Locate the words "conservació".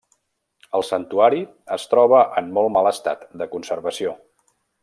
3.57-4.19